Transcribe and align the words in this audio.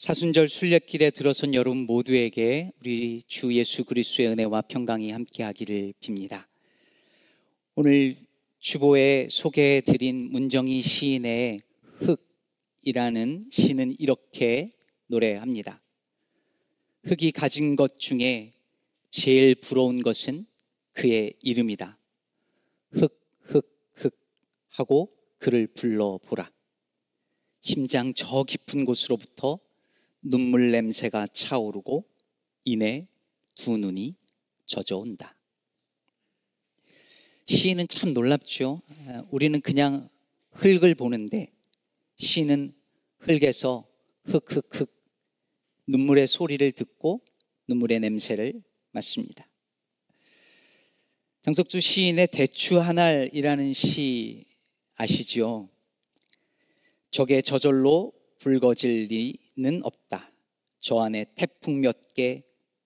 사순절 0.00 0.48
순례길에 0.48 1.10
들어선 1.10 1.52
여러분 1.52 1.84
모두에게 1.84 2.72
우리 2.80 3.22
주 3.26 3.54
예수 3.54 3.84
그리스도의 3.84 4.30
은혜와 4.30 4.62
평강이 4.62 5.10
함께하기를 5.10 5.92
빕니다. 6.00 6.46
오늘 7.74 8.14
주보에 8.60 9.28
소개해 9.30 9.82
드린 9.82 10.30
문정희 10.32 10.80
시인의 10.80 11.60
흙이라는 12.82 13.44
시는 13.50 13.92
이렇게 13.98 14.70
노래합니다. 15.08 15.82
흙이 17.02 17.32
가진 17.32 17.76
것 17.76 17.98
중에 17.98 18.54
제일 19.10 19.54
부러운 19.54 20.02
것은 20.02 20.42
그의 20.94 21.34
이름이다. 21.42 21.98
흙, 22.92 23.20
흙, 23.40 23.90
흙 23.92 24.18
하고 24.70 25.12
그를 25.36 25.66
불러보라. 25.66 26.50
심장 27.60 28.14
저 28.14 28.44
깊은 28.44 28.86
곳으로부터 28.86 29.60
눈물 30.22 30.70
냄새가 30.70 31.26
차오르고 31.28 32.04
이내 32.64 33.06
두 33.54 33.76
눈이 33.76 34.14
젖어온다. 34.66 35.36
시인은 37.46 37.88
참 37.88 38.12
놀랍죠. 38.12 38.82
우리는 39.30 39.60
그냥 39.60 40.08
흙을 40.52 40.94
보는데 40.94 41.52
시는 42.16 42.72
흙에서 43.18 43.88
흙흙흙 44.24 44.88
눈물의 45.88 46.26
소리를 46.28 46.70
듣고 46.72 47.22
눈물의 47.66 47.98
냄새를 48.00 48.62
맡습니다. 48.92 49.48
장석주 51.42 51.80
시인의 51.80 52.28
대추 52.28 52.78
하날이라는 52.78 53.72
시 53.74 54.44
아시죠? 54.94 55.70
적의 57.10 57.42
저절로 57.42 58.12
붉어질 58.38 59.08
리 59.10 59.38
는 59.56 59.80
없다. 59.84 60.30
저 60.80 61.00
안에 61.00 61.26
태풍 61.34 61.80
몇 61.80 62.14
개, 62.14 62.42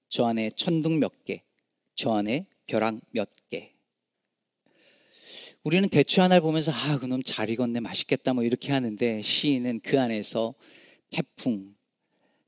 저 0.08 0.26
안에 0.26 0.50
천둥 0.50 0.98
몇 0.98 1.24
개, 1.24 1.42
저 1.94 2.12
안에 2.12 2.46
벼락 2.66 3.00
몇 3.10 3.30
개. 3.48 3.74
우리는 5.62 5.88
대추 5.88 6.20
하나를 6.20 6.42
보면서 6.42 6.72
아, 6.72 6.98
그놈 6.98 7.22
잘 7.22 7.50
익었네, 7.50 7.80
맛있겠다 7.80 8.34
뭐 8.34 8.44
이렇게 8.44 8.72
하는데 8.72 9.22
시인은 9.22 9.80
그 9.80 10.00
안에서 10.00 10.54
태풍, 11.10 11.74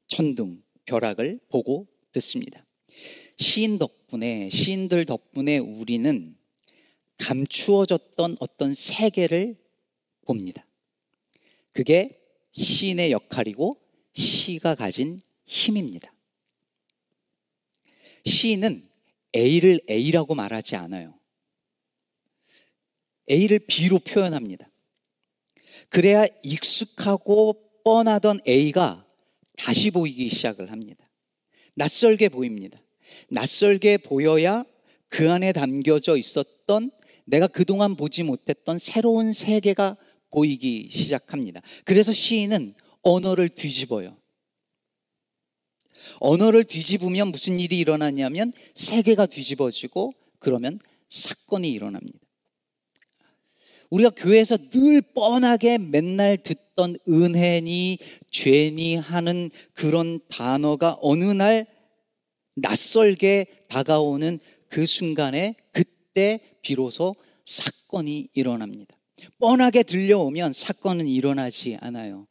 천둥, 0.07 0.63
벼락을 0.85 1.41
보고 1.49 1.87
듣습니다. 2.13 2.65
시인 3.39 3.79
덕분에, 3.79 4.49
시인들 4.51 5.05
덕분에 5.05 5.59
우리는 5.59 6.37
감추어졌던 7.19 8.37
어떤 8.41 8.75
세계를 8.75 9.57
봅니다. 10.27 10.67
그게 11.73 12.19
시인의 12.53 13.13
역할이고 13.13 13.86
시가 14.17 14.75
가진 14.75 15.21
힘입니다. 15.45 16.13
시인은 18.25 18.83
A를 19.37 19.81
A라고 19.89 20.35
말하지 20.35 20.75
않아요. 20.77 21.19
A를 23.31 23.61
B로 23.61 23.99
표현합니다. 23.99 24.69
그래야 25.91 26.27
익숙하고 26.43 27.83
뻔하던 27.85 28.41
A가 28.49 29.07
다시 29.57 29.91
보이기 29.91 30.31
시작을 30.31 30.73
합니다. 30.73 31.09
낯설게 31.75 32.31
보입니다. 32.31 32.79
낯설게 33.29 33.99
보여야 33.99 34.65
그 35.09 35.31
안에 35.31 35.53
담겨져 35.53 36.17
있었던 36.17 36.91
내가 37.27 37.47
그동안 37.47 37.97
보지 37.97 38.23
못했던 38.23 38.79
새로운 38.79 39.33
세계가 39.33 39.97
보이기 40.31 40.89
시작합니다. 40.91 41.61
그래서 41.85 42.13
시인은 42.13 42.73
언어를 43.07 43.49
뒤집어요. 43.49 44.17
언어를 46.19 46.65
뒤집으면 46.65 47.29
무슨 47.29 47.61
일이 47.61 47.79
일어나냐면 47.79 48.53
세계가 48.75 49.27
뒤집어지고 49.27 50.13
그러면 50.41 50.81
사건이 51.09 51.71
일어납니다. 51.71 52.19
우리가 53.91 54.11
교회에서 54.11 54.57
늘 54.71 55.01
뻔하게 55.01 55.79
맨날 55.79 56.37
듣던 56.37 56.99
은혜니 57.09 57.99
죄니 58.33 58.97
하는 58.97 59.51
그런 59.73 60.19
단어가 60.29 60.99
어느 61.01 61.25
날 61.25 61.67
낯설게 62.57 63.47
다가오는 63.69 64.41
그 64.69 64.85
순간에 64.85 65.55
그때 65.71 66.41
비로소 66.61 67.15
사건이 67.45 68.31
일어납니다. 68.35 68.97
뻔하게 69.39 69.85
들려오면 69.85 70.53
사건은 70.53 71.07
일어나지 71.07 71.77
않아요. 71.81 72.27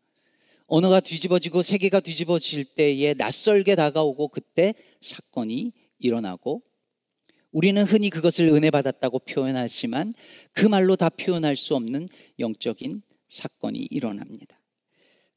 언어가 0.67 0.99
뒤집어지고 0.99 1.61
세계가 1.61 1.99
뒤집어질 1.99 2.65
때에 2.65 3.13
낯설게 3.13 3.75
다가오고 3.75 4.29
그때 4.29 4.73
사건이 5.01 5.71
일어나고 5.99 6.63
우리는 7.51 7.81
흔히 7.83 8.09
그것을 8.09 8.47
은혜 8.49 8.69
받았다고 8.69 9.19
표현하지만 9.19 10.13
그 10.51 10.65
말로 10.65 10.95
다 10.95 11.09
표현할 11.09 11.55
수 11.55 11.75
없는 11.75 12.09
영적인 12.39 13.01
사건이 13.29 13.87
일어납니다. 13.91 14.59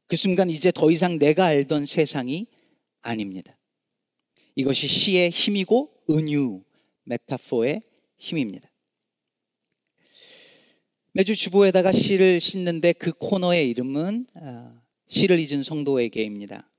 그 0.06 0.16
순간 0.16 0.50
이제 0.50 0.72
더 0.72 0.90
이상 0.90 1.18
내가 1.18 1.46
알던 1.46 1.86
세상이 1.86 2.46
아닙니다. 3.02 3.56
이것이 4.56 4.88
시의 4.88 5.30
힘이고 5.30 5.92
은유, 6.10 6.64
메타포의 7.04 7.82
힘입니다. 8.16 8.68
매주 11.12 11.36
주보에다가 11.36 11.92
시를 11.92 12.40
싣는데 12.40 12.94
그 12.94 13.12
코너의 13.12 13.68
이름은 13.70 14.26
아, 14.34 14.82
시를 15.08 15.40
잊은 15.40 15.62
성도에게입니다. 15.62 16.70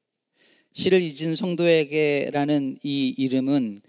시를 0.72 1.02
잊은 1.02 1.34
성도에게라는 1.34 2.78
이 2.84 3.14
이름은 3.18 3.82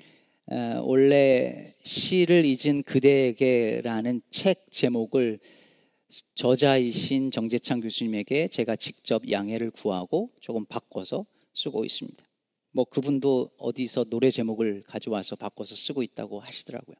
아, 0.46 0.80
원래 0.82 1.74
시를 1.82 2.46
잊은 2.46 2.82
그대에게라는 2.84 4.22
책 4.30 4.64
제목을 4.70 5.40
저자이신 6.34 7.30
정재창 7.30 7.80
교수님에게 7.80 8.48
제가 8.48 8.76
직접 8.76 9.30
양해를 9.30 9.70
구하고 9.70 10.30
조금 10.40 10.64
바꿔서 10.64 11.26
쓰고 11.54 11.84
있습니다. 11.84 12.24
뭐 12.72 12.84
그분도 12.86 13.50
어디서 13.58 14.04
노래 14.04 14.30
제목을 14.30 14.84
가져와서 14.86 15.36
바꿔서 15.36 15.76
쓰고 15.76 16.02
있다고 16.02 16.40
하시더라고요. 16.40 16.96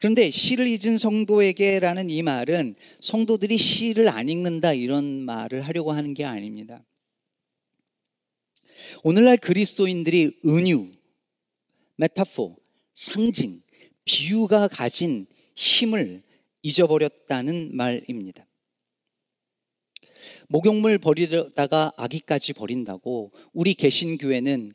그런데 0.00 0.30
시를 0.30 0.66
잊은 0.66 0.96
성도에게라는 0.96 2.08
이 2.08 2.22
말은 2.22 2.74
성도들이 3.00 3.58
시를 3.58 4.08
안 4.08 4.30
읽는다 4.30 4.72
이런 4.72 5.04
말을 5.04 5.60
하려고 5.60 5.92
하는 5.92 6.14
게 6.14 6.24
아닙니다. 6.24 6.82
오늘날 9.04 9.36
그리스도인들이 9.36 10.40
은유, 10.46 10.90
메타포, 11.96 12.56
상징, 12.94 13.60
비유가 14.06 14.68
가진 14.68 15.26
힘을 15.54 16.22
잊어버렸다는 16.62 17.76
말입니다. 17.76 18.46
목욕물 20.48 20.96
버리다가 20.96 21.92
아기까지 21.98 22.54
버린다고 22.54 23.32
우리 23.52 23.74
개신교회는 23.74 24.72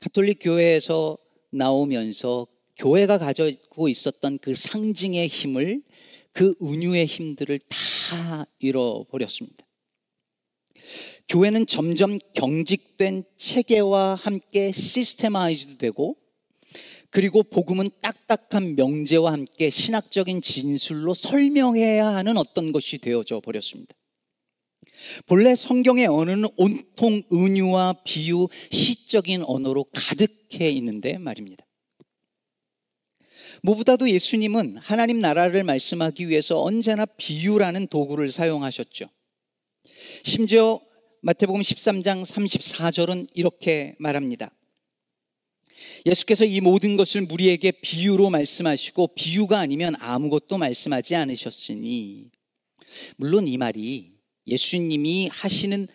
가톨릭 0.00 0.38
교회에서 0.40 1.18
나오면서 1.50 2.46
교회가 2.78 3.18
가지고 3.18 3.88
있었던 3.88 4.38
그 4.38 4.54
상징의 4.54 5.26
힘을 5.28 5.82
그 6.32 6.54
은유의 6.62 7.06
힘들을 7.06 7.58
다 7.58 8.46
잃어버렸습니다. 8.60 9.66
교회는 11.28 11.66
점점 11.66 12.18
경직된 12.34 13.24
체계와 13.36 14.14
함께 14.14 14.72
systemized 14.72 15.76
되고 15.78 16.16
그리고 17.10 17.42
복음은 17.42 17.88
딱딱한 18.02 18.76
명제와 18.76 19.32
함께 19.32 19.70
신학적인 19.70 20.42
진술로 20.42 21.14
설명해야 21.14 22.06
하는 22.06 22.36
어떤 22.36 22.72
것이 22.72 22.98
되어져 22.98 23.40
버렸습니다. 23.40 23.94
본래 25.26 25.54
성경의 25.54 26.06
언어는 26.06 26.48
온통 26.56 27.22
은유와 27.32 28.02
비유, 28.04 28.48
시적인 28.70 29.42
언어로 29.44 29.84
가득해 29.92 30.70
있는데 30.70 31.18
말입니다. 31.18 31.67
무보다도 33.62 34.10
예수님은 34.10 34.78
하나님 34.78 35.20
나라를 35.20 35.64
말씀하기 35.64 36.28
위해서 36.28 36.62
언제나 36.62 37.04
비유라는 37.06 37.88
도구를 37.88 38.30
사용하셨죠. 38.30 39.08
심지어 40.22 40.80
마태복음 41.22 41.60
13장 41.60 42.24
34절은 42.24 43.28
이렇게 43.34 43.96
말합니다. 43.98 44.50
예수께서 46.06 46.44
이 46.44 46.60
모든 46.60 46.96
것을 46.96 47.22
무리에게 47.22 47.72
비유로 47.72 48.30
말씀하시고 48.30 49.14
비유가 49.14 49.58
아니면 49.58 49.94
아무것도 49.98 50.58
말씀하지 50.58 51.16
않으셨으니 51.16 52.30
물론 53.16 53.46
이 53.48 53.56
말이 53.56 54.12
예수님이 54.46 55.28
하시는 55.32 55.86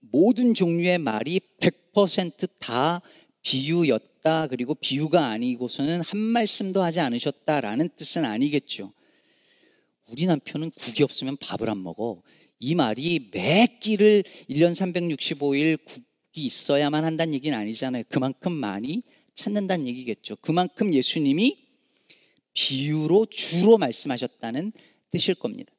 모든 0.00 0.54
종류의 0.54 0.98
말이 0.98 1.40
100%다 1.60 3.02
비유였다. 3.48 4.48
그리고 4.48 4.74
비유가 4.74 5.28
아니고서는 5.28 6.02
한 6.02 6.20
말씀도 6.20 6.82
하지 6.82 7.00
않으셨다라는 7.00 7.88
뜻은 7.96 8.26
아니겠죠. 8.26 8.92
우리 10.06 10.26
남편은 10.26 10.70
국이 10.72 11.02
없으면 11.02 11.38
밥을 11.38 11.70
안 11.70 11.82
먹어. 11.82 12.22
이 12.58 12.74
말이 12.74 13.30
매 13.32 13.66
끼를 13.80 14.22
1년 14.50 14.72
365일 14.72 15.82
국이 15.82 16.44
있어야만 16.44 17.06
한다는 17.06 17.32
얘기는 17.32 17.56
아니잖아요. 17.56 18.02
그만큼 18.10 18.52
많이 18.52 19.02
찾는다는 19.32 19.86
얘기겠죠. 19.86 20.36
그만큼 20.36 20.92
예수님이 20.92 21.56
비유로 22.52 23.26
주로 23.26 23.78
말씀하셨다는 23.78 24.72
뜻일 25.10 25.36
겁니다. 25.36 25.72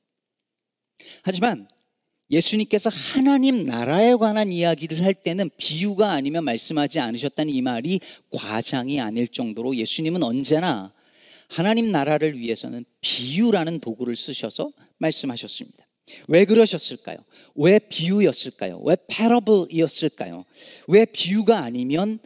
하지만 1.22 1.68
예수님께서 2.32 2.90
하나님 2.90 3.64
나라에 3.64 4.16
관한 4.16 4.52
이야기를 4.52 5.04
할 5.04 5.14
때는 5.14 5.50
비유가 5.58 6.12
아니면 6.12 6.44
말씀하지 6.44 7.00
않으셨다는 7.00 7.52
이 7.52 7.62
말이 7.62 8.00
과장이 8.32 9.02
아닐 9.02 9.28
정도로 9.28 9.76
예수님은 9.76 10.22
언제나 10.22 10.94
하나님 11.48 11.92
나라를 11.92 12.38
위해서는 12.38 12.86
비유라는 13.02 13.80
도구를 13.80 14.16
쓰셔서 14.16 14.72
말씀하셨습니다. 15.00 15.88
왜 16.28 16.46
그러셨을까요? 16.46 17.18
왜 17.56 17.80
비유였을까요? 17.80 18.80
왜 18.84 18.96
패러블이었을까요? 19.08 20.46
왜 20.88 21.06
비유가 21.06 21.60
아니면 21.60 22.20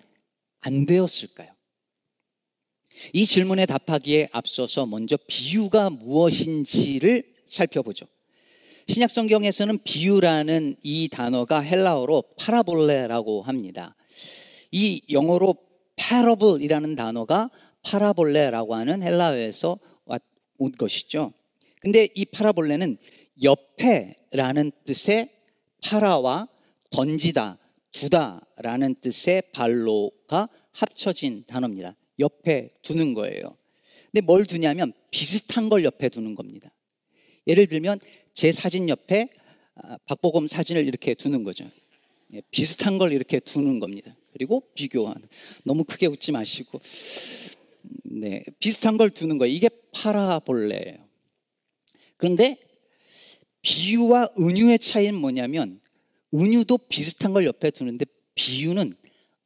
안 0.59 0.85
되었을까요? 0.85 1.53
이 3.13 3.25
질문에 3.25 3.65
답하기에 3.65 4.29
앞서서 4.31 4.85
먼저 4.85 5.17
비유가 5.27 5.89
무엇인지를 5.89 7.33
살펴보죠. 7.47 8.05
신약 8.87 9.11
성경에서는 9.11 9.79
비유라는 9.83 10.75
이 10.83 11.07
단어가 11.09 11.61
헬라어로 11.61 12.23
파라볼레라고 12.37 13.41
합니다. 13.41 13.95
이 14.71 15.01
영어로 15.09 15.55
parable이라는 15.95 16.95
단어가 16.95 17.49
파라볼레라고 17.83 18.75
하는 18.75 19.01
헬라어에서 19.01 19.79
온 20.57 20.71
것이죠. 20.73 21.33
근데 21.79 22.07
이 22.13 22.25
파라볼레는 22.25 22.95
옆에라는 23.41 24.71
뜻의 24.85 25.29
파라와 25.83 26.47
던지다, 26.91 27.57
두다라는 27.91 28.95
뜻의 29.01 29.43
발로가 29.53 30.47
합쳐진 30.71 31.43
단어입니다. 31.47 31.95
옆에 32.19 32.69
두는 32.81 33.13
거예요. 33.13 33.57
근데 34.11 34.21
뭘 34.21 34.45
두냐면 34.45 34.93
비슷한 35.09 35.69
걸 35.69 35.83
옆에 35.83 36.09
두는 36.09 36.35
겁니다. 36.35 36.71
예를 37.47 37.67
들면 37.67 37.99
제 38.33 38.51
사진 38.51 38.89
옆에 38.89 39.27
아, 39.75 39.97
박보검 40.05 40.47
사진을 40.47 40.87
이렇게 40.87 41.13
두는 41.13 41.43
거죠. 41.43 41.69
예, 42.33 42.41
비슷한 42.51 42.97
걸 42.97 43.11
이렇게 43.11 43.39
두는 43.39 43.79
겁니다. 43.79 44.15
그리고 44.33 44.61
비교하는. 44.73 45.27
너무 45.63 45.83
크게 45.83 46.07
웃지 46.07 46.31
마시고. 46.31 46.81
네, 48.03 48.43
비슷한 48.59 48.97
걸 48.97 49.09
두는 49.09 49.37
거예요. 49.37 49.53
이게 49.53 49.69
파라볼레예요. 49.91 50.97
그런데 52.17 52.57
비유와 53.61 54.29
은유의 54.39 54.79
차이는 54.79 55.15
뭐냐면 55.15 55.79
은유도 56.33 56.77
비슷한 56.89 57.33
걸 57.33 57.45
옆에 57.45 57.71
두는데 57.71 58.05
비유는 58.35 58.93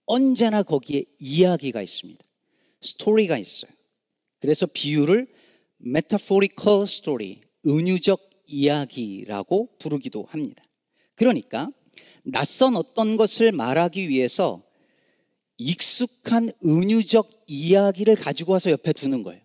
언제나 0.06 0.64
거기에 0.64 1.04
이야기가 1.20 1.82
있습니다. 1.82 2.24
스토리가 2.82 3.38
있어요. 3.38 3.72
그래서 4.40 4.66
비유를 4.66 5.28
metaphorical 5.82 6.84
story, 6.84 7.42
은유적 7.66 8.27
이야기라고 8.48 9.70
부르기도 9.80 10.26
합니다. 10.30 10.64
그러니까 11.16 11.68
낯선 12.24 12.76
어떤 12.76 13.18
것을 13.18 13.52
말하기 13.52 14.10
위해서 14.10 14.64
익숙한 15.58 16.50
은유적 16.64 17.46
이야기를 17.48 18.16
가지고 18.16 18.54
와서 18.54 18.72
옆에 18.72 18.94
두는 18.94 19.24
거예요. 19.24 19.42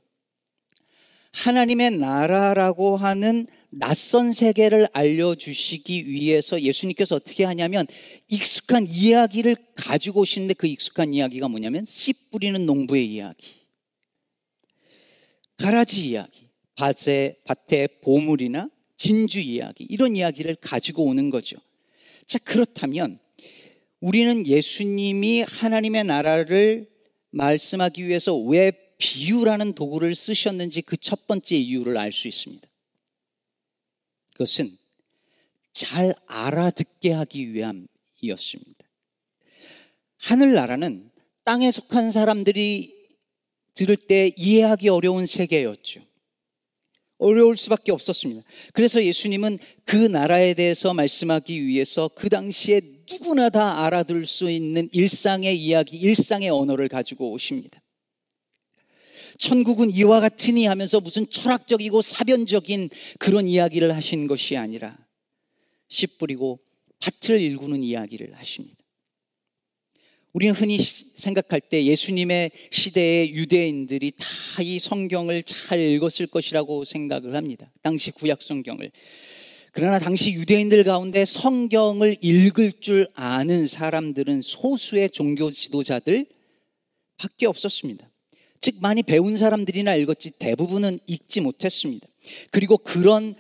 하나님의 1.33 1.93
나라라고 1.93 2.97
하는 2.97 3.47
낯선 3.71 4.35
세계를 4.35 4.87
알려주시기 4.93 6.07
위해서 6.07 6.61
예수님께서 6.61 7.17
어떻게 7.17 7.45
하냐면 7.45 7.87
익숙한 8.29 8.87
이야기를 8.87 9.57
가지고 9.75 10.21
오시는데 10.21 10.55
그 10.55 10.67
익숙한 10.67 11.15
이야기가 11.15 11.49
뭐냐면 11.49 11.87
씨 11.87 12.13
뿌리는 12.31 12.67
농부의 12.67 13.07
이야기. 13.07 13.63
가라지 15.57 16.11
이야기. 16.11 16.49
밭에, 16.75 17.37
밭에 17.45 17.87
보물이나 18.03 18.69
진주 19.03 19.41
이야기. 19.41 19.85
이런 19.91 20.15
이야기를 20.15 20.55
가지고 20.61 21.07
오는 21.07 21.31
거죠. 21.31 21.57
자, 22.29 22.39
그렇다면 22.39 23.19
우리는 23.99 24.47
예수님이 24.47 25.45
하나님의 25.49 26.05
나라를 26.05 26.89
말씀하기 27.31 28.07
위해서 28.07 28.37
왜 28.37 28.71
비유라는 28.99 29.73
도구를 29.73 30.15
쓰셨는지 30.15 30.83
그 30.83 30.97
첫 30.97 31.27
번째 31.27 31.57
이유를 31.57 31.99
알 31.99 32.13
수 32.13 32.29
있습니다. 32.29 32.69
그것은 34.35 34.79
잘 35.73 36.15
알아듣게 36.29 37.11
하기 37.11 37.55
위함이었습니다. 37.55 38.87
하늘나라는 40.19 41.11
땅에 41.43 41.73
속한 41.73 42.13
사람들이 42.13 42.95
들을 43.75 43.97
때 43.97 44.31
이해하기 44.37 44.89
어려운 44.91 45.27
세계였죠. 45.27 46.12
어려울 47.23 47.57
수밖에 47.57 47.93
없었습니다. 47.93 48.43
그래서 48.73 49.03
예수님은 49.05 49.59
그 49.85 49.97
나라에 49.97 50.55
대해서 50.55 50.93
말씀하기 50.93 51.67
위해서 51.67 52.09
그 52.15 52.29
당시에 52.29 52.81
누구나 53.11 53.49
다 53.49 53.85
알아들을 53.85 54.27
수 54.27 54.51
있는 54.51 54.89
일상의 54.93 55.57
이야기, 55.57 55.97
일상의 55.97 56.51
언어를 56.51 56.89
가지고 56.89 57.31
오십니다. 57.33 57.81
천국은 59.39 59.91
이와 59.91 60.21
같으니 60.21 60.67
하면서 60.67 61.01
무슨 61.01 61.29
철학적이고 61.29 62.03
사변적인 62.03 62.91
그런 63.19 63.49
이야기를 63.49 63.95
하신 63.95 64.27
것이 64.27 64.57
아니라 64.57 64.97
씨 65.89 66.07
뿌리고 66.07 66.61
밭을 67.01 67.41
일구는 67.41 67.83
이야기를 67.83 68.35
하십니다. 68.37 68.82
우리는 70.33 70.55
흔히 70.55 70.79
생각할 70.79 71.61
때 71.61 71.85
예수님의 71.85 72.51
시대의 72.71 73.33
유대인들이 73.33 74.13
다 74.19 74.63
이 74.63 74.79
성경을 74.79 75.43
잘 75.45 75.79
읽었을 75.81 76.27
것이라고 76.27 76.85
생각을 76.85 77.35
합니다. 77.35 77.71
당시 77.83 78.11
구약 78.11 78.43
성경을. 78.43 78.91
그러나 79.73 79.99
당시 79.99 80.33
유대인들 80.33 80.85
가운데 80.85 81.25
성경을 81.25 82.17
읽을 82.21 82.73
줄 82.81 83.09
아는 83.15 83.67
사람들은 83.67 84.43
소수의 84.43 85.11
종교 85.11 85.51
지도자들 85.51 86.27
밖에 87.17 87.47
없었습니다. 87.47 88.09
즉, 88.61 88.77
많이 88.81 89.03
배운 89.03 89.37
사람들이나 89.37 89.97
읽었지 89.97 90.33
대부분은 90.39 90.99
읽지 91.07 91.41
못했습니다. 91.41 92.07
그리고 92.51 92.77
그런 92.77 93.35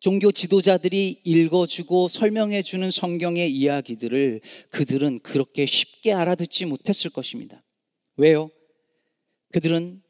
종교 0.00 0.32
지도자들이 0.32 1.20
읽어주고 1.24 2.08
설명해주는 2.08 2.90
성경의 2.90 3.52
이야기들을 3.54 4.40
그들은 4.70 5.20
그렇게 5.20 5.66
쉽게 5.66 6.14
알아듣지 6.14 6.64
못했을 6.64 7.10
것입니다. 7.10 7.62
왜요? 8.16 8.50
그들은 9.52 10.02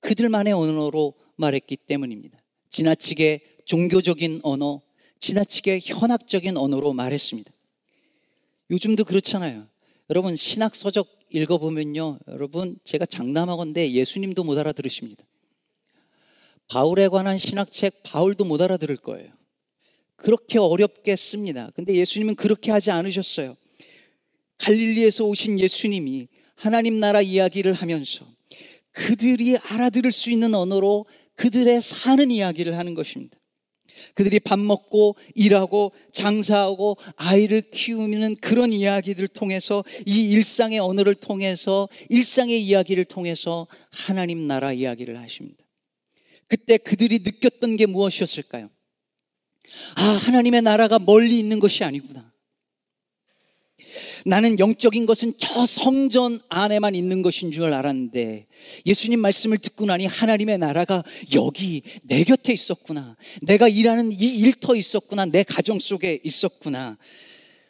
그들만의 0.00 0.52
언어로 0.54 1.12
말했기 1.36 1.76
때문입니다. 1.76 2.38
지나치게 2.70 3.58
종교적인 3.66 4.40
언어, 4.42 4.80
지나치게 5.20 5.80
현학적인 5.84 6.56
언어로 6.56 6.94
말했습니다. 6.94 7.52
요즘도 8.70 9.04
그렇잖아요. 9.04 9.68
여러분, 10.08 10.36
신학서적 10.36 11.06
읽어보면요. 11.30 12.20
여러분, 12.28 12.78
제가 12.84 13.04
장담하건데 13.04 13.92
예수님도 13.92 14.44
못 14.44 14.56
알아들으십니다. 14.56 15.24
바울에 16.68 17.08
관한 17.08 17.38
신학책 17.38 18.02
바울도 18.02 18.44
못 18.44 18.60
알아들을 18.60 18.96
거예요. 18.98 19.32
그렇게 20.16 20.58
어렵게 20.58 21.16
씁니다. 21.16 21.70
근데 21.74 21.94
예수님은 21.94 22.34
그렇게 22.34 22.70
하지 22.70 22.90
않으셨어요. 22.90 23.56
갈릴리에서 24.58 25.24
오신 25.24 25.60
예수님이 25.60 26.28
하나님 26.54 26.98
나라 26.98 27.22
이야기를 27.22 27.72
하면서 27.72 28.26
그들이 28.90 29.56
알아들을 29.56 30.10
수 30.10 30.30
있는 30.30 30.54
언어로 30.54 31.06
그들의 31.36 31.80
사는 31.80 32.30
이야기를 32.30 32.76
하는 32.76 32.94
것입니다. 32.94 33.38
그들이 34.14 34.40
밥 34.40 34.58
먹고 34.58 35.16
일하고 35.34 35.92
장사하고 36.12 36.96
아이를 37.16 37.62
키우는 37.62 38.36
그런 38.36 38.72
이야기들을 38.72 39.28
통해서 39.28 39.84
이 40.06 40.30
일상의 40.30 40.80
언어를 40.80 41.14
통해서 41.14 41.88
일상의 42.08 42.60
이야기를 42.60 43.04
통해서 43.04 43.66
하나님 43.90 44.46
나라 44.46 44.72
이야기를 44.72 45.18
하십니다. 45.18 45.67
그때 46.48 46.78
그들이 46.78 47.20
느꼈던 47.20 47.76
게 47.76 47.86
무엇이었을까요? 47.86 48.70
아, 49.96 50.02
하나님의 50.02 50.62
나라가 50.62 50.98
멀리 50.98 51.38
있는 51.38 51.60
것이 51.60 51.84
아니구나. 51.84 52.32
나는 54.26 54.58
영적인 54.58 55.06
것은 55.06 55.34
저 55.38 55.64
성전 55.64 56.40
안에만 56.48 56.94
있는 56.94 57.22
것인 57.22 57.52
줄 57.52 57.72
알았는데 57.72 58.48
예수님 58.84 59.20
말씀을 59.20 59.58
듣고 59.58 59.86
나니 59.86 60.06
하나님의 60.06 60.58
나라가 60.58 61.04
여기 61.34 61.82
내 62.04 62.24
곁에 62.24 62.52
있었구나. 62.52 63.16
내가 63.42 63.68
일하는 63.68 64.10
이 64.10 64.38
일터 64.40 64.74
있었구나. 64.74 65.26
내 65.26 65.44
가정 65.44 65.78
속에 65.78 66.20
있었구나. 66.24 66.98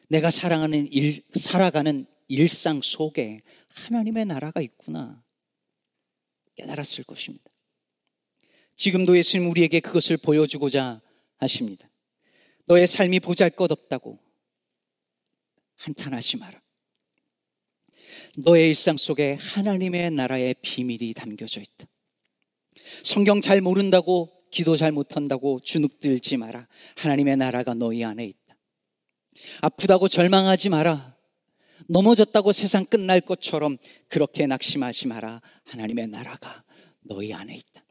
내가 0.09 0.31
사랑하는 0.31 0.91
일, 0.91 1.23
살아가는 1.35 2.07
일상 2.29 2.81
속에 2.83 3.43
하나님의 3.69 4.25
나라가 4.25 4.61
있구나. 4.61 5.23
깨달았을 6.57 7.05
것입니다. 7.05 7.45
지금도 8.79 9.19
예수님 9.19 9.51
우리에게 9.51 9.81
그것을 9.81 10.17
보여주고자 10.17 11.03
하십니다. 11.39 11.91
너의 12.67 12.87
삶이 12.87 13.19
보잘 13.21 13.51
것 13.51 13.71
없다고 13.73 14.21
한탄하지 15.75 16.37
마라. 16.37 16.61
너의 18.37 18.69
일상 18.69 18.97
속에 18.97 19.37
하나님의 19.41 20.13
나라의 20.13 20.55
비밀이 20.63 21.13
담겨져 21.15 21.61
있다. 21.61 21.87
성경 23.03 23.41
잘 23.41 23.61
모른다고 23.61 24.39
기도 24.53 24.77
잘 24.77 24.93
못한다고 24.93 25.59
주눅들지 25.61 26.37
마라. 26.37 26.69
하나님의 26.99 27.37
나라가 27.37 27.75
너희 27.75 28.05
안에 28.05 28.25
있다. 28.25 28.57
아프다고 29.61 30.07
절망하지 30.07 30.69
마라. 30.69 31.17
넘어졌다고 31.89 32.53
세상 32.53 32.85
끝날 32.85 33.21
것처럼 33.21 33.77
그렇게 34.09 34.47
낙심하지 34.47 35.09
마라. 35.09 35.43
하나님의 35.65 36.07
나라가 36.07 36.63
너희 37.01 37.33
안에 37.33 37.57
있다. 37.57 37.88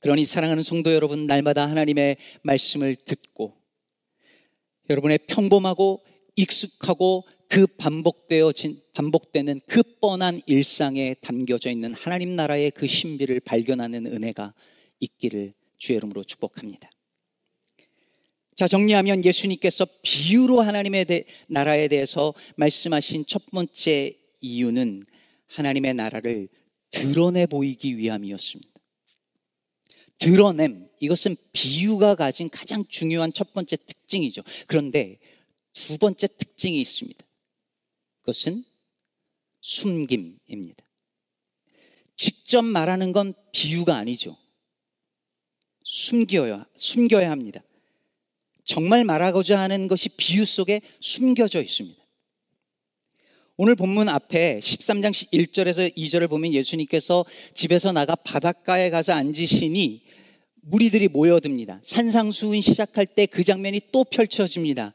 그러니 0.00 0.26
사랑하는 0.26 0.62
성도 0.62 0.92
여러분, 0.92 1.26
날마다 1.26 1.68
하나님의 1.68 2.16
말씀을 2.42 2.96
듣고 2.96 3.54
여러분의 4.90 5.18
평범하고 5.26 6.04
익숙하고 6.36 7.26
그 7.48 7.66
반복되어진 7.66 8.80
반복되는 8.94 9.60
그 9.66 9.82
뻔한 10.00 10.40
일상에 10.46 11.14
담겨져 11.14 11.70
있는 11.70 11.92
하나님 11.94 12.36
나라의 12.36 12.70
그 12.70 12.86
신비를 12.86 13.40
발견하는 13.40 14.06
은혜가 14.06 14.54
있기를 15.00 15.54
주의 15.78 15.96
이름으로 15.96 16.24
축복합니다. 16.24 16.90
자, 18.54 18.66
정리하면 18.66 19.24
예수님께서 19.24 19.86
비유로 20.02 20.60
하나님의 20.60 21.04
대, 21.04 21.24
나라에 21.48 21.88
대해서 21.88 22.34
말씀하신 22.56 23.24
첫 23.26 23.46
번째 23.46 24.12
이유는 24.40 25.02
하나님의 25.46 25.94
나라를 25.94 26.48
드러내 26.90 27.46
보이기 27.46 27.96
위함이었습니다. 27.96 28.77
드러냄, 30.18 30.88
이것은 31.00 31.36
비유가 31.52 32.14
가진 32.14 32.50
가장 32.50 32.84
중요한 32.88 33.32
첫 33.32 33.52
번째 33.52 33.76
특징이죠. 33.76 34.42
그런데 34.66 35.18
두 35.72 35.96
번째 35.98 36.26
특징이 36.26 36.80
있습니다. 36.80 37.24
그것은 38.20 38.64
숨김입니다. 39.60 40.84
직접 42.16 42.62
말하는 42.62 43.12
건 43.12 43.32
비유가 43.52 43.96
아니죠. 43.96 44.36
숨겨야, 45.84 46.66
숨겨야 46.76 47.30
합니다. 47.30 47.62
정말 48.64 49.04
말하고자 49.04 49.58
하는 49.58 49.88
것이 49.88 50.10
비유 50.10 50.44
속에 50.44 50.82
숨겨져 51.00 51.62
있습니다. 51.62 51.98
오늘 53.56 53.74
본문 53.74 54.08
앞에 54.08 54.60
13장 54.60 55.10
1절에서 55.32 55.96
2절을 55.96 56.28
보면 56.28 56.52
예수님께서 56.52 57.24
집에서 57.54 57.92
나가 57.92 58.14
바닷가에 58.14 58.90
가서 58.90 59.14
앉으시니 59.14 60.07
무리들이 60.62 61.08
모여듭니다. 61.08 61.80
산상수훈 61.82 62.60
시작할 62.60 63.06
때 63.06 63.26
그 63.26 63.44
장면이 63.44 63.80
또 63.92 64.04
펼쳐집니다. 64.04 64.92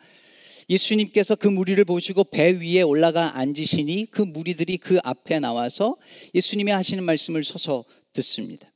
예수님께서 0.70 1.36
그 1.36 1.48
무리를 1.48 1.84
보시고 1.86 2.24
배 2.24 2.52
위에 2.52 2.82
올라가 2.82 3.38
앉으시니 3.38 4.08
그 4.12 4.22
무리들이 4.22 4.78
그 4.78 5.00
앞에 5.04 5.40
나와서 5.40 5.98
예수님이 6.34 6.72
하시는 6.72 7.04
말씀을 7.04 7.44
서서 7.44 7.86
듣습니다. 8.14 8.72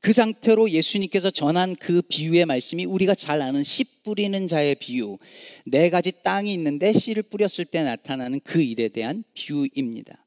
그 0.00 0.12
상태로 0.12 0.70
예수님께서 0.70 1.30
전한 1.30 1.74
그 1.74 2.02
비유의 2.02 2.46
말씀이 2.46 2.84
우리가 2.84 3.14
잘 3.14 3.42
아는 3.42 3.64
씨 3.64 3.84
뿌리는 4.02 4.46
자의 4.46 4.74
비유. 4.74 5.16
네 5.66 5.90
가지 5.90 6.12
땅이 6.22 6.52
있는데 6.54 6.92
씨를 6.92 7.22
뿌렸을 7.24 7.64
때 7.64 7.82
나타나는 7.82 8.40
그 8.44 8.62
일에 8.62 8.88
대한 8.88 9.24
비유입니다. 9.34 10.24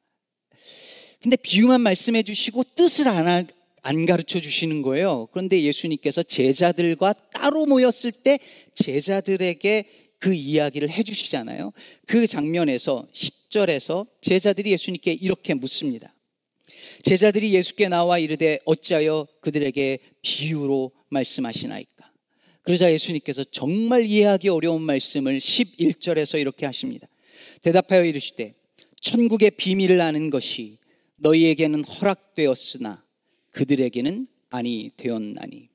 근데 1.21 1.35
비유만 1.37 1.81
말씀해 1.81 2.23
주시고 2.23 2.63
뜻을 2.75 3.07
안, 3.09 3.47
안 3.81 4.05
가르쳐 4.05 4.39
주시는 4.39 4.81
거예요. 4.81 5.27
그런데 5.31 5.61
예수님께서 5.61 6.23
제자들과 6.23 7.13
따로 7.33 7.65
모였을 7.65 8.11
때 8.11 8.39
제자들에게 8.75 9.85
그 10.19 10.33
이야기를 10.33 10.89
해 10.89 11.03
주시잖아요. 11.03 11.71
그 12.05 12.27
장면에서 12.27 13.07
10절에서 13.13 14.07
제자들이 14.21 14.71
예수님께 14.71 15.13
이렇게 15.13 15.53
묻습니다. 15.53 16.13
제자들이 17.03 17.53
예수께 17.53 17.87
나와 17.87 18.19
이르되 18.19 18.59
어찌하여 18.65 19.27
그들에게 19.41 19.99
비유로 20.21 20.91
말씀하시나이까? 21.09 22.11
그러자 22.61 22.91
예수님께서 22.91 23.45
정말 23.45 24.05
이해하기 24.05 24.49
어려운 24.49 24.81
말씀을 24.81 25.39
11절에서 25.39 26.39
이렇게 26.39 26.65
하십니다. 26.65 27.07
대답하여 27.61 28.03
이르시되 28.03 28.53
천국의 29.01 29.51
비밀을 29.51 30.01
아는 30.01 30.29
것이 30.29 30.77
너희에게는 31.17 31.85
허락되었으나 31.85 33.03
그들에게는 33.51 34.27
아니 34.49 34.91
되었나니. 34.97 35.69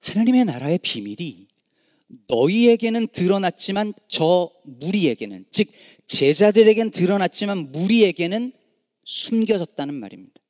하나님의 0.00 0.44
나라의 0.44 0.78
비밀이 0.78 1.46
너희에게는 2.28 3.08
드러났지만 3.08 3.94
저 4.06 4.50
무리에게는, 4.64 5.46
즉, 5.50 5.68
제자들에게는 6.06 6.90
드러났지만 6.90 7.72
무리에게는 7.72 8.52
숨겨졌다는 9.04 9.94
말입니다. 9.94 10.40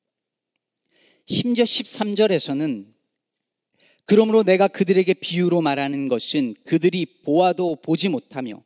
심지어 1.27 1.65
13절에서는 1.65 2.93
그러므로 4.07 4.43
내가 4.43 4.69
그들에게 4.69 5.15
비유로 5.15 5.63
말하는 5.63 6.09
것은 6.09 6.55
그들이 6.65 7.07
보아도 7.07 7.77
보지 7.77 8.11
못하며 8.11 8.63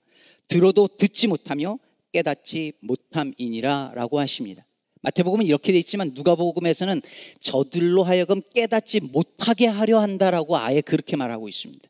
들어도 0.49 0.89
듣지 0.89 1.29
못하며 1.29 1.79
깨닫지 2.13 2.73
못함이니라 2.81 3.93
라고 3.95 4.19
하십니다. 4.19 4.67
마태복음은 5.03 5.47
이렇게 5.47 5.73
돼 5.73 5.79
있지만 5.79 6.13
누가복음에서는 6.15 7.03
저들로 7.41 8.03
하여금 8.03 8.41
깨닫지 8.55 9.01
못하게 9.01 9.67
하려 9.67 10.01
한다라고 10.01 10.57
아예 10.57 10.81
그렇게 10.81 11.17
말하고 11.17 11.49
있습니다. 11.49 11.89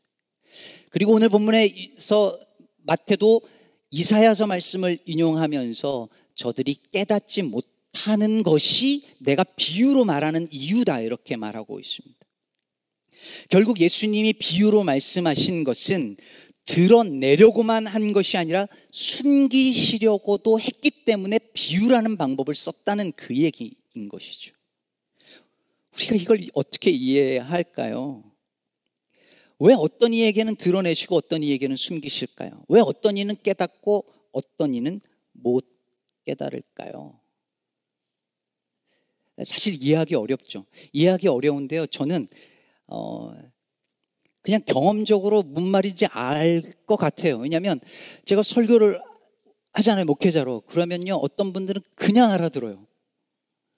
그리고 0.89 1.13
오늘 1.13 1.29
본문에서 1.29 2.39
마태도 2.83 3.41
이사야서 3.91 4.47
말씀을 4.47 4.99
인용하면서 5.05 6.09
저들이 6.35 6.75
깨닫지 6.91 7.43
못하는 7.43 8.43
것이 8.43 9.03
내가 9.19 9.43
비유로 9.43 10.05
말하는 10.05 10.47
이유다 10.51 11.01
이렇게 11.01 11.35
말하고 11.35 11.79
있습니다. 11.79 12.17
결국 13.49 13.79
예수님이 13.79 14.33
비유로 14.33 14.83
말씀하신 14.83 15.63
것은 15.63 16.17
드러내려고만 16.69 17.87
한 17.87 18.13
것이 18.13 18.37
아니라 18.37 18.67
숨기시려고도 18.91 20.59
했기 20.59 20.91
때문에 20.91 21.39
비유라는 21.53 22.15
방법을 22.15 22.53
썼다는 22.53 23.13
그 23.13 23.35
얘기인 23.35 24.07
것이죠. 24.07 24.53
우리가 25.95 26.15
이걸 26.15 26.45
어떻게 26.53 26.91
이해할까요? 26.91 28.23
왜 29.57 29.73
어떤 29.73 30.13
이에게는 30.13 30.57
드러내시고 30.57 31.15
어떤 31.15 31.41
이에게는 31.41 31.75
숨기실까요? 31.75 32.63
왜 32.67 32.81
어떤 32.81 33.17
이는 33.17 33.35
깨닫고 33.41 34.05
어떤 34.31 34.75
이는 34.75 35.01
못 35.31 35.65
깨달을까요? 36.25 37.19
사실 39.43 39.75
이해하기 39.81 40.13
어렵죠. 40.13 40.65
이해하기 40.93 41.29
어려운데요. 41.29 41.87
저는 41.87 42.27
어, 42.85 43.33
그냥 44.41 44.61
경험적으로 44.65 45.43
뭔 45.43 45.67
말인지 45.67 46.07
알 46.07 46.61
것 46.87 46.95
같아요. 46.97 47.37
왜냐하면 47.37 47.79
제가 48.25 48.41
설교를 48.43 48.99
하잖아요. 49.73 50.05
목회자로. 50.05 50.61
그러면요. 50.61 51.15
어떤 51.15 51.53
분들은 51.53 51.81
그냥 51.95 52.31
알아들어요. 52.31 52.87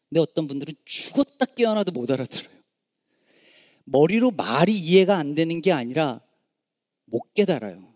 근데 0.09 0.19
어떤 0.21 0.47
분들은 0.47 0.73
죽었다 0.85 1.45
깨어나도 1.45 1.91
못 1.91 2.11
알아들어요. 2.11 2.49
머리로 3.85 4.31
말이 4.31 4.77
이해가 4.77 5.17
안 5.17 5.35
되는 5.35 5.61
게 5.61 5.71
아니라 5.71 6.21
못 7.05 7.33
깨달아요. 7.33 7.93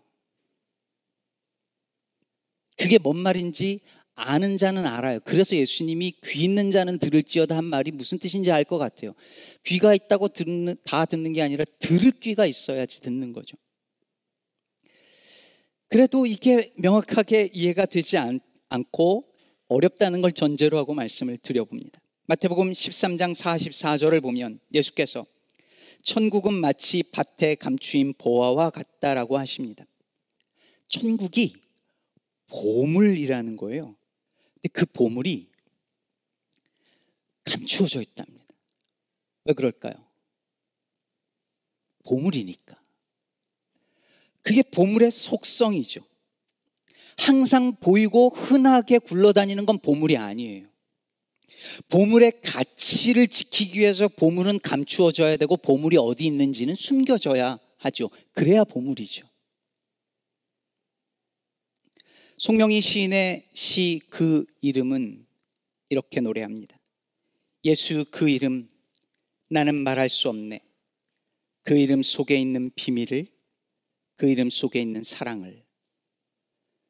그게 2.78 2.98
뭔 2.98 3.18
말인지 3.18 3.80
아는 4.16 4.56
자는 4.56 4.86
알아요. 4.86 5.20
그래서 5.24 5.56
예수님이 5.56 6.14
귀 6.24 6.44
있는 6.44 6.70
자는 6.70 6.98
들을지어다 6.98 7.56
한 7.56 7.64
말이 7.66 7.90
무슨 7.90 8.18
뜻인지 8.18 8.50
알 8.50 8.64
것 8.64 8.78
같아요. 8.78 9.14
귀가 9.64 9.94
있다고 9.94 10.28
듣는, 10.28 10.74
다 10.84 11.04
듣는 11.04 11.34
게 11.34 11.42
아니라 11.42 11.64
들을 11.78 12.10
귀가 12.12 12.46
있어야지 12.46 13.00
듣는 13.00 13.32
거죠. 13.32 13.56
그래도 15.88 16.26
이게 16.26 16.72
명확하게 16.76 17.50
이해가 17.52 17.86
되지 17.86 18.16
않, 18.16 18.40
않고 18.70 19.30
어렵다는 19.68 20.22
걸 20.22 20.32
전제로 20.32 20.78
하고 20.78 20.94
말씀을 20.94 21.38
드려봅니다. 21.38 22.00
마태복음 22.24 22.72
13장 22.72 23.36
44절을 23.36 24.20
보면 24.22 24.58
예수께서 24.74 25.26
천국은 26.02 26.54
마치 26.54 27.02
밭에 27.02 27.56
감추인 27.56 28.14
보화와 28.14 28.70
같다라고 28.70 29.38
하십니다. 29.38 29.84
천국이 30.88 31.52
보물이라는 32.48 33.56
거예요. 33.56 33.94
그 34.68 34.86
보물이 34.86 35.48
감추어져 37.44 38.02
있답니다. 38.02 38.44
왜 39.44 39.54
그럴까요? 39.54 39.94
보물이니까. 42.04 42.80
그게 44.42 44.62
보물의 44.62 45.10
속성이죠. 45.10 46.00
항상 47.18 47.76
보이고 47.76 48.28
흔하게 48.30 48.98
굴러다니는 48.98 49.66
건 49.66 49.78
보물이 49.78 50.16
아니에요. 50.16 50.66
보물의 51.88 52.40
가치를 52.42 53.28
지키기 53.28 53.80
위해서 53.80 54.08
보물은 54.08 54.60
감추어져야 54.60 55.36
되고 55.36 55.56
보물이 55.56 55.96
어디 55.96 56.26
있는지는 56.26 56.74
숨겨져야 56.74 57.58
하죠. 57.78 58.10
그래야 58.32 58.64
보물이죠. 58.64 59.26
송명희 62.38 62.82
시인의 62.82 63.48
시 63.54 64.00
그 64.10 64.44
이름은 64.60 65.26
이렇게 65.88 66.20
노래합니다. 66.20 66.78
예수 67.64 68.04
그 68.10 68.28
이름 68.28 68.68
나는 69.48 69.74
말할 69.74 70.10
수 70.10 70.28
없네. 70.28 70.60
그 71.62 71.78
이름 71.78 72.02
속에 72.02 72.36
있는 72.36 72.70
비밀을 72.74 73.26
그 74.16 74.28
이름 74.28 74.50
속에 74.50 74.80
있는 74.80 75.02
사랑을 75.02 75.64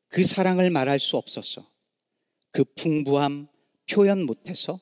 그 0.09 0.25
사랑을 0.25 0.71
말할 0.71 0.99
수 0.99 1.17
없어서 1.17 1.71
그 2.51 2.65
풍부함 2.65 3.47
표현 3.89 4.25
못해서 4.27 4.81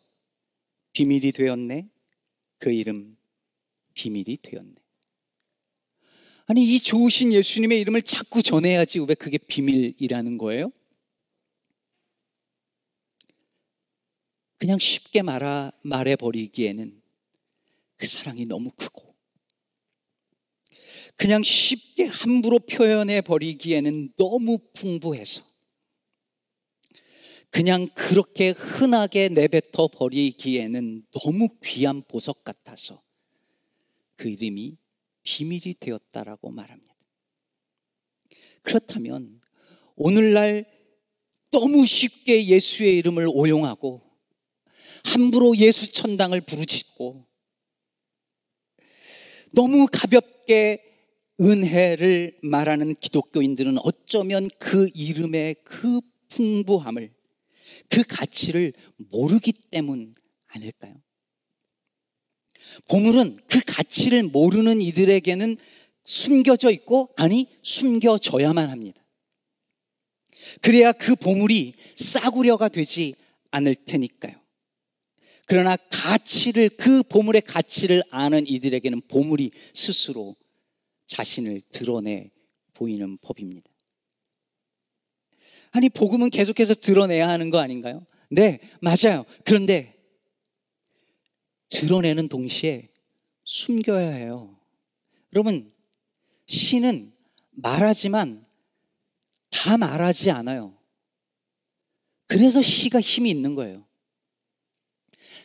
비밀이 0.92 1.33
되었네. 1.33 1.90
그 2.59 2.73
이름 2.73 3.16
비밀이 3.92 4.38
되었네. 4.40 4.84
아니, 6.47 6.63
이 6.75 6.79
좋으신 6.79 7.33
예수님의 7.33 7.81
이름을 7.81 8.03
자꾸 8.03 8.43
전해야지 8.43 9.01
왜 9.01 9.15
그게 9.15 9.39
비밀이라는 9.39 10.37
거예요? 10.37 10.71
그냥 14.59 14.79
쉽게 14.79 15.23
말아, 15.23 15.73
말해버리기에는 15.83 17.03
그 17.97 18.07
사랑이 18.07 18.45
너무 18.45 18.71
크고, 18.77 19.15
그냥 21.17 21.43
쉽게 21.43 22.05
함부로 22.05 22.59
표현해 22.59 23.23
버리기에는 23.23 24.13
너무 24.17 24.59
풍부해서, 24.75 25.43
그냥 27.51 27.89
그렇게 27.95 28.51
흔하게 28.51 29.29
내뱉어 29.29 29.89
버리기에는 29.93 31.07
너무 31.23 31.49
귀한 31.63 32.03
보석 32.03 32.45
같아서 32.45 33.03
그 34.17 34.29
이름이 34.29 34.77
비밀이 35.25 35.75
되었다라고 35.81 36.50
말합니다. 36.50 36.95
그렇다면 38.62 39.40
오늘날 39.97 40.64
너무 41.50 41.87
쉽게 41.87 42.47
예수의 42.47 42.99
이름을 42.99 43.28
오용하고 43.28 44.02
함부로 45.04 45.57
예수 45.57 45.93
천당을 45.93 46.40
부르짖고 46.40 47.26
너무 49.52 49.87
가볍게 49.90 50.83
은혜를 51.40 52.38
말하는 52.43 52.95
기독교인들은 52.95 53.78
어쩌면 53.78 54.49
그 54.59 54.88
이름의 54.95 55.57
그 55.64 56.00
풍부함을 56.28 57.12
그 57.88 58.02
가치를 58.02 58.73
모르기 58.97 59.52
때문 59.52 60.14
아닐까요? 60.47 60.95
보물은 62.88 63.38
그 63.49 63.61
가치를 63.66 64.25
모르는 64.25 64.80
이들에게는 64.80 65.56
숨겨져 66.04 66.71
있고, 66.71 67.11
아니, 67.16 67.49
숨겨져야만 67.62 68.68
합니다. 68.68 69.02
그래야 70.61 70.92
그 70.92 71.16
보물이 71.16 71.75
싸구려가 71.97 72.68
되지 72.68 73.14
않을 73.50 73.75
테니까요. 73.75 74.35
그러나 75.47 75.76
가치를, 75.90 76.71
그 76.71 77.02
보물의 77.02 77.42
가치를 77.42 78.02
아는 78.11 78.47
이들에게는 78.47 79.02
보물이 79.09 79.50
스스로 79.75 80.37
자신을 81.06 81.61
드러내 81.71 82.30
보이는 82.73 83.18
법입니다. 83.18 83.71
아니, 85.71 85.88
복음은 85.88 86.30
계속해서 86.30 86.75
드러내야 86.75 87.28
하는 87.28 87.50
거 87.50 87.59
아닌가요? 87.59 88.06
네, 88.30 88.61
맞아요. 88.80 89.25
그런데 89.44 89.94
드러내는 91.75 92.28
동시에 92.28 92.88
숨겨야 93.45 94.11
해요. 94.11 94.57
여러분, 95.35 95.73
시는 96.47 97.12
말하지만 97.50 98.47
다 99.50 99.76
말하지 99.76 100.31
않아요. 100.31 100.76
그래서 102.27 102.62
시가 102.62 103.01
힘이 103.01 103.31
있는 103.31 103.55
거예요. 103.55 103.85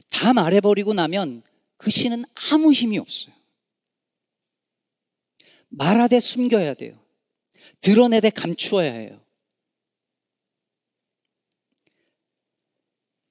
다 0.10 0.34
말해버리고 0.34 0.93
나면 0.93 1.41
그 1.77 1.89
시는 1.89 2.23
아무 2.51 2.71
힘이 2.71 2.99
없어요. 2.99 3.34
말하되 5.69 6.19
숨겨야 6.19 6.75
돼요. 6.75 6.99
드러내되 7.82 8.30
감추어야 8.30 8.91
해요. 8.91 9.19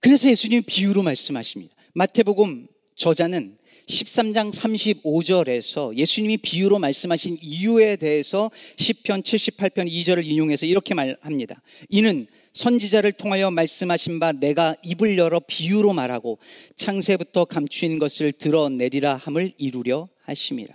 그래서 0.01 0.29
예수님이 0.29 0.63
비유로 0.63 1.03
말씀하십니다. 1.03 1.77
마태복음 1.95 2.69
저자는 2.99 3.57
13장 3.87 4.53
35절에서 4.53 5.97
예수님이 5.97 6.37
비유로 6.39 6.81
말씀하신 6.81 7.39
이유에 7.41 7.97
대해서 7.97 8.51
10편 8.77 9.23
78편 9.23 9.91
2절을 9.91 10.27
인용해서 10.27 10.67
이렇게 10.67 10.95
말합니다. 10.95 11.63
이는 11.89 12.27
선지자를 12.53 13.13
통하여 13.13 13.53
말씀하신 13.53 14.19
바 14.19 14.33
내가 14.33 14.75
입을 14.83 15.17
열어 15.17 15.41
비유로 15.41 15.93
말하고 15.93 16.39
창세부터 16.77 17.45
감추인 17.45 18.01
것을 18.01 18.33
드러내리라 18.33 19.15
함을 19.15 19.53
이루려 19.59 20.09
하심이라. 20.25 20.75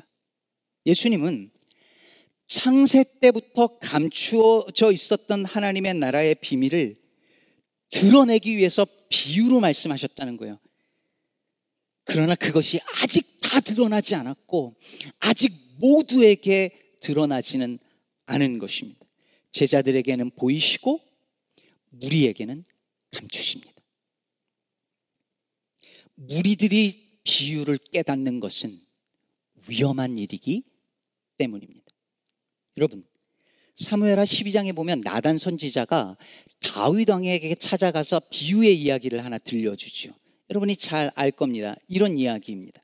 예수님은 0.86 1.52
창세 2.48 3.04
때부터 3.20 3.80
감추어져 3.80 4.94
있었던 4.94 5.44
하나님의 5.44 5.96
나라의 5.96 6.36
비밀을 6.36 6.96
드러내기 7.90 8.56
위해서 8.56 8.88
비유로 9.10 9.60
말씀하셨다는 9.60 10.38
거예요. 10.38 10.63
그러나 12.06 12.36
그것이 12.36 12.80
아직 13.02 13.40
다 13.42 13.60
드러나지 13.60 14.16
않았고, 14.16 14.76
아직 15.20 15.54
모두에게 15.78 16.72
드러나지는 17.00 17.80
않은 18.26 18.60
것입니다. 18.60 19.00
제자들에게는 19.52 20.32
보이시고, 20.32 21.00
무리에게는 21.92 22.64
감추십니다. 23.12 23.74
무리들이 26.16 27.20
비유를 27.24 27.78
깨닫는 27.92 28.40
것은 28.40 28.82
위험한 29.68 30.18
일이기 30.18 30.64
때문입니다. 31.38 31.84
여러분, 32.78 33.04
사무엘하 33.76 34.24
12장에 34.24 34.76
보면 34.76 35.02
나단 35.02 35.38
선지자가 35.38 36.18
다윗 36.62 37.10
왕에게 37.10 37.56
찾아가서 37.56 38.22
비유의 38.30 38.80
이야기를 38.80 39.24
하나 39.24 39.38
들려주죠. 39.38 40.14
여러분이 40.50 40.76
잘 40.76 41.12
알 41.16 41.32
겁니다. 41.32 41.76
이런 41.88 42.18
이야기입니다. 42.18 42.82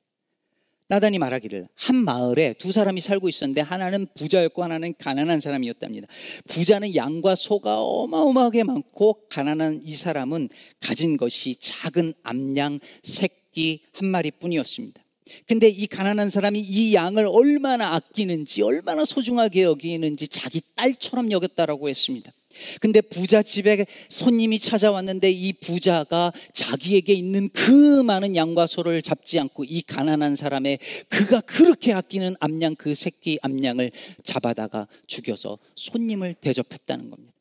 나단이 0.87 1.19
말하기를 1.19 1.67
한 1.75 1.95
마을에 1.97 2.53
두 2.53 2.71
사람이 2.71 2.99
살고 2.99 3.29
있었는데 3.29 3.61
하나는 3.61 4.07
부자였고 4.15 4.63
하나는 4.63 4.95
가난한 4.97 5.39
사람이었답니다. 5.39 6.07
부자는 6.47 6.95
양과 6.95 7.35
소가 7.35 7.79
어마어마하게 7.81 8.63
많고 8.63 9.27
가난한 9.29 9.81
이 9.83 9.93
사람은 9.93 10.49
가진 10.79 11.15
것이 11.15 11.55
작은 11.59 12.15
암양 12.23 12.79
새끼 13.03 13.83
한 13.93 14.07
마리뿐이었습니다. 14.07 15.03
근데 15.45 15.67
이 15.67 15.85
가난한 15.85 16.31
사람이 16.31 16.59
이 16.59 16.95
양을 16.95 17.27
얼마나 17.31 17.93
아끼는지 17.93 18.63
얼마나 18.63 19.05
소중하게 19.05 19.61
여기는지 19.61 20.27
자기 20.27 20.59
딸처럼 20.75 21.31
여겼다라고 21.31 21.87
했습니다. 21.87 22.31
근데 22.79 23.01
부자 23.01 23.41
집에 23.41 23.85
손님이 24.09 24.59
찾아왔는데 24.59 25.31
이 25.31 25.53
부자가 25.53 26.31
자기에게 26.53 27.13
있는 27.13 27.49
그 27.53 28.03
많은 28.03 28.35
양과 28.35 28.67
소를 28.67 29.01
잡지 29.01 29.39
않고 29.39 29.65
이 29.65 29.81
가난한 29.81 30.35
사람의 30.35 30.79
그가 31.09 31.41
그렇게 31.41 31.93
아끼는 31.93 32.35
암양 32.39 32.75
그 32.75 32.95
새끼 32.95 33.39
암양을 33.41 33.91
잡아다가 34.23 34.87
죽여서 35.07 35.57
손님을 35.75 36.35
대접했다는 36.35 37.09
겁니다. 37.09 37.38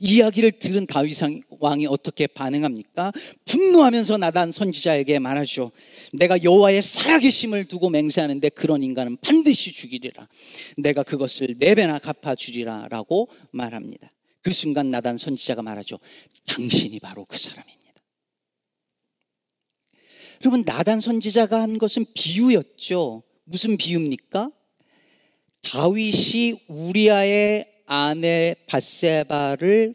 이야기를 0.00 0.52
들은 0.52 0.86
다윗 0.86 1.16
왕이 1.60 1.86
어떻게 1.86 2.26
반응합니까? 2.26 3.12
분노하면서 3.44 4.18
나단 4.18 4.52
선지자에게 4.52 5.18
말하죠. 5.18 5.72
내가 6.12 6.42
여호와의 6.42 6.82
살아계심을 6.82 7.66
두고 7.66 7.90
맹세하는데 7.90 8.48
그런 8.50 8.82
인간은 8.82 9.16
반드시 9.18 9.72
죽이리라. 9.72 10.28
내가 10.78 11.02
그것을 11.02 11.56
네 11.58 11.74
배나 11.74 11.98
갚아 11.98 12.34
주리라라고 12.34 13.28
말합니다. 13.50 14.10
그 14.42 14.52
순간 14.52 14.90
나단 14.90 15.18
선지자가 15.18 15.62
말하죠. 15.62 15.98
당신이 16.46 17.00
바로 17.00 17.24
그 17.24 17.36
사람입니다. 17.38 17.76
여러분 20.44 20.62
나단 20.64 21.00
선지자가 21.00 21.60
한 21.60 21.78
것은 21.78 22.04
비유였죠. 22.14 23.22
무슨 23.44 23.76
비유입니까? 23.76 24.50
다윗이 25.62 26.54
우리아의 26.68 27.64
아내 27.86 28.54
바세바를 28.66 29.94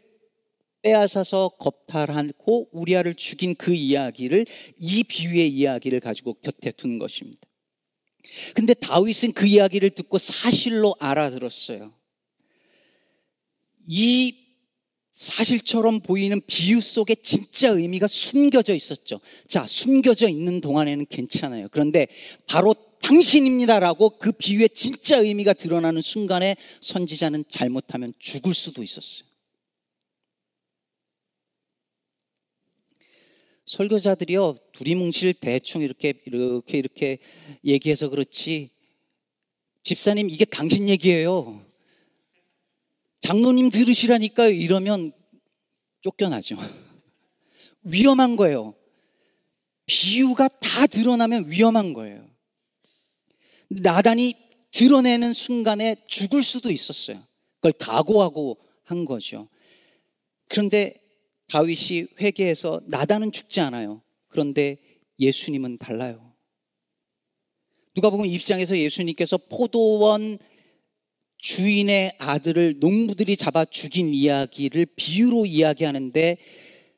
빼앗아서 0.82 1.50
겁탈하고 1.58 2.68
우리아를 2.72 3.14
죽인 3.14 3.54
그 3.54 3.72
이야기를 3.72 4.44
이 4.78 5.04
비유의 5.04 5.48
이야기를 5.48 6.00
가지고 6.00 6.34
곁에 6.34 6.72
둔 6.72 6.98
것입니다. 6.98 7.40
근데 8.54 8.74
다윗은 8.74 9.32
그 9.32 9.46
이야기를 9.46 9.90
듣고 9.90 10.18
사실로 10.18 10.96
알아들었어요. 10.98 11.92
이 13.86 14.36
사실처럼 15.12 16.00
보이는 16.00 16.40
비유 16.46 16.80
속에 16.80 17.14
진짜 17.16 17.68
의미가 17.68 18.08
숨겨져 18.08 18.74
있었죠. 18.74 19.20
자, 19.46 19.66
숨겨져 19.66 20.28
있는 20.28 20.60
동안에는 20.60 21.06
괜찮아요. 21.08 21.68
그런데 21.70 22.08
바로 22.48 22.74
당신입니다라고 23.02 24.18
그 24.18 24.32
비유의 24.32 24.70
진짜 24.70 25.18
의미가 25.18 25.52
드러나는 25.52 26.00
순간에 26.00 26.56
선지자는 26.80 27.44
잘못하면 27.48 28.14
죽을 28.18 28.54
수도 28.54 28.82
있었어요. 28.82 29.24
설교자들이요, 33.66 34.56
두리뭉실 34.72 35.34
대충 35.34 35.82
이렇게, 35.82 36.14
이렇게, 36.26 36.78
이렇게 36.78 37.18
얘기해서 37.64 38.08
그렇지, 38.08 38.70
집사님, 39.82 40.28
이게 40.30 40.44
당신 40.44 40.88
얘기예요. 40.88 41.64
장로님 43.20 43.70
들으시라니까 43.70 44.48
이러면 44.48 45.12
쫓겨나죠. 46.02 46.56
위험한 47.84 48.36
거예요. 48.36 48.74
비유가 49.86 50.48
다 50.48 50.86
드러나면 50.86 51.50
위험한 51.50 51.92
거예요. 51.92 52.31
나단이 53.80 54.34
드러내는 54.72 55.32
순간에 55.32 55.96
죽을 56.06 56.42
수도 56.42 56.70
있었어요. 56.70 57.22
그걸 57.56 57.72
각오하고 57.72 58.58
한 58.84 59.04
거죠. 59.04 59.48
그런데 60.48 60.94
다윗이 61.48 62.06
회개해서 62.20 62.82
나단은 62.86 63.32
죽지 63.32 63.60
않아요. 63.60 64.02
그런데 64.28 64.76
예수님은 65.18 65.78
달라요. 65.78 66.32
누가 67.94 68.08
보면 68.10 68.26
입장에서 68.26 68.76
예수님께서 68.76 69.36
포도원 69.36 70.38
주인의 71.38 72.14
아들을 72.18 72.76
농부들이 72.78 73.36
잡아 73.36 73.64
죽인 73.64 74.14
이야기를 74.14 74.86
비유로 74.96 75.44
이야기하는데 75.44 76.38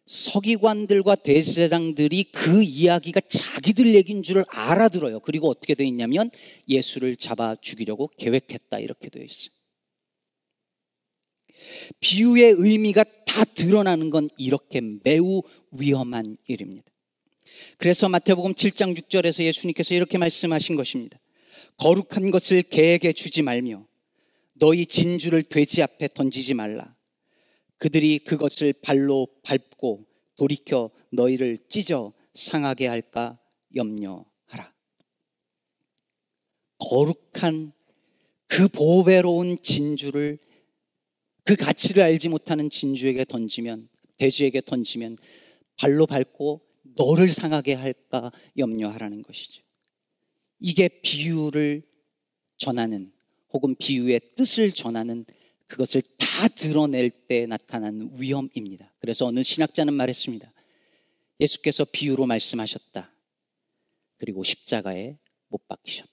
서기관들과 0.07 1.15
대제사장들이 1.17 2.25
그 2.25 2.63
이야기가 2.63 3.21
자기들 3.21 3.95
얘기인 3.95 4.23
줄 4.23 4.45
알아들어요. 4.49 5.21
그리고 5.21 5.49
어떻게 5.49 5.75
되어 5.75 5.87
있냐면 5.87 6.31
예수를 6.69 7.17
잡아 7.17 7.57
죽이려고 7.61 8.11
계획했다 8.19 8.79
이렇게 8.81 9.09
되어 9.09 9.23
있어요. 9.23 9.49
비유의 12.01 12.57
의미가 12.59 13.05
다 13.25 13.45
드러나는 13.45 14.11
건 14.11 14.29
이렇게 14.37 14.83
매우 15.03 15.43
위험한 15.71 16.37
일입니다. 16.47 16.85
그래서 17.79 18.09
마태복음 18.09 18.55
7장 18.55 18.97
6절에서 18.97 19.45
예수님께서 19.45 19.95
이렇게 19.95 20.19
말씀하신 20.19 20.77
것입니다. 20.77 21.19
거룩한 21.79 22.31
것을 22.31 22.63
개에게 22.63 23.13
주지 23.13 23.43
말며 23.43 23.87
너희 24.55 24.87
진주를 24.87 25.43
돼지 25.43 25.83
앞에 25.83 26.09
던지지 26.15 26.55
말라. 26.55 26.94
그들이 27.85 28.19
그것을 28.21 28.73
발로 28.73 29.29
밟고 29.43 30.07
돌이켜 30.37 30.91
너희를 31.13 31.59
찢어 31.69 32.15
상하게 32.33 32.87
할까 32.87 33.39
염려하라. 33.77 34.73
거룩한 36.79 37.75
그 38.47 38.69
보배로운 38.69 39.59
진주를 39.63 40.39
그 41.45 41.57
가치를 41.57 42.03
알지 42.05 42.31
못하는 42.31 42.71
진주에게 42.71 43.27
던지면 43.27 43.91
돼지에게 44.17 44.63
던지면 44.63 45.19
발로 45.77 46.07
밟고 46.07 46.63
너를 46.97 47.29
상하게 47.29 47.75
할까 47.75 48.33
염려하라는 48.57 49.23
것이죠. 49.23 49.63
이게 50.59 50.89
비유를 50.89 51.83
전하는 52.57 53.13
혹은 53.53 53.75
비유의 53.75 54.21
뜻을 54.37 54.73
전하는 54.73 55.27
그것을 55.67 56.01
다 56.35 56.49
드러낼 56.49 57.11
때 57.11 57.47
나타나는 57.47 58.21
위험입니다. 58.21 58.93
그래서 58.99 59.25
어느 59.25 59.45
신학자는 59.45 59.95
말했습니다. 59.95 60.53
예수께서 61.39 61.85
비유로 61.85 62.27
말씀하셨다. 62.27 63.15
그리고 64.17 64.43
십자가에 64.43 65.17
못 65.47 65.69
박히셨다. 65.69 66.11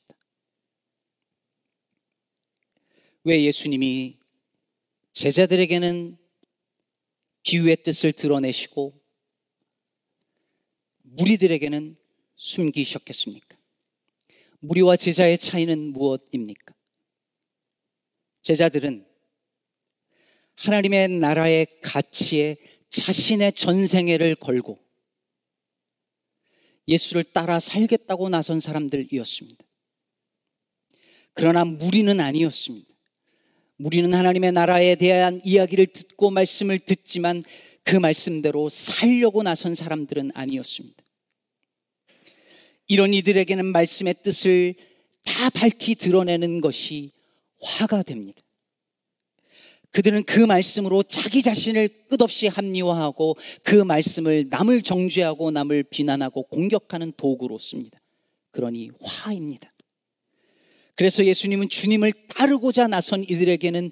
왜 3.23 3.43
예수님이 3.45 4.19
제자들에게는 5.11 6.17
비유의 7.41 7.77
뜻을 7.77 8.13
드러내시고 8.13 8.93
무리들에게는 11.01 11.97
숨기셨겠습니까? 12.35 13.57
무리와 14.59 14.97
제자의 14.97 15.39
차이는 15.39 15.93
무엇입니까? 15.93 16.75
제자들은 18.43 19.10
하나님의 20.63 21.09
나라의 21.09 21.67
가치에 21.81 22.57
자신의 22.89 23.53
전생애를 23.53 24.35
걸고 24.35 24.79
예수를 26.87 27.23
따라 27.23 27.59
살겠다고 27.59 28.29
나선 28.29 28.59
사람들이었습니다. 28.59 29.63
그러나 31.33 31.63
무리는 31.63 32.19
아니었습니다. 32.19 32.87
무리는 33.77 34.13
하나님의 34.13 34.51
나라에 34.51 34.95
대한 34.95 35.41
이야기를 35.43 35.87
듣고 35.87 36.29
말씀을 36.29 36.79
듣지만 36.79 37.43
그 37.83 37.95
말씀대로 37.95 38.69
살려고 38.69 39.41
나선 39.41 39.73
사람들은 39.73 40.31
아니었습니다. 40.35 41.03
이런 42.87 43.13
이들에게는 43.13 43.65
말씀의 43.65 44.15
뜻을 44.21 44.75
다 45.23 45.49
밝히 45.49 45.95
드러내는 45.95 46.61
것이 46.61 47.11
화가 47.61 48.03
됩니다. 48.03 48.41
그들은 49.91 50.23
그 50.23 50.39
말씀으로 50.39 51.03
자기 51.03 51.41
자신을 51.41 51.89
끝없이 52.09 52.47
합리화하고 52.47 53.35
그 53.63 53.75
말씀을 53.75 54.47
남을 54.49 54.81
정죄하고 54.81 55.51
남을 55.51 55.83
비난하고 55.83 56.43
공격하는 56.43 57.11
도구로 57.17 57.57
씁니다. 57.57 57.99
그러니 58.51 58.89
화입니다. 59.01 59.71
그래서 60.95 61.25
예수님은 61.25 61.69
주님을 61.69 62.13
따르고자 62.29 62.87
나선 62.87 63.23
이들에게는 63.23 63.91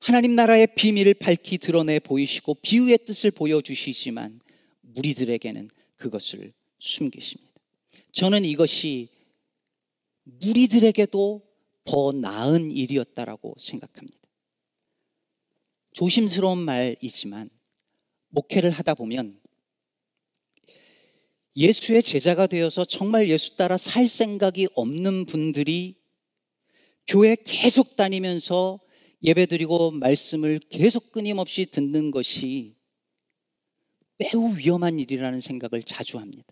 하나님 0.00 0.34
나라의 0.34 0.68
비밀을 0.74 1.14
밝히 1.14 1.58
드러내 1.58 1.98
보이시고 2.00 2.54
비유의 2.54 3.00
뜻을 3.06 3.30
보여주시지만 3.30 4.40
무리들에게는 4.80 5.68
그것을 5.96 6.52
숨기십니다. 6.78 7.52
저는 8.12 8.44
이것이 8.44 9.08
무리들에게도 10.24 11.42
더 11.84 12.12
나은 12.12 12.70
일이었다라고 12.70 13.54
생각합니다. 13.58 14.18
조심스러운 16.00 16.56
말이지만 16.60 17.50
목회를 18.28 18.70
하다 18.70 18.94
보면 18.94 19.38
예수의 21.54 22.02
제자가 22.02 22.46
되어서 22.46 22.86
정말 22.86 23.28
예수 23.28 23.54
따라 23.56 23.76
살 23.76 24.08
생각이 24.08 24.68
없는 24.72 25.26
분들이 25.26 26.00
교회 27.06 27.36
계속 27.44 27.96
다니면서 27.96 28.80
예배 29.22 29.44
드리고 29.44 29.90
말씀을 29.90 30.58
계속 30.70 31.12
끊임없이 31.12 31.66
듣는 31.66 32.10
것이 32.12 32.76
매우 34.16 34.56
위험한 34.56 34.98
일이라는 34.98 35.40
생각을 35.40 35.82
자주 35.82 36.18
합니다. 36.18 36.50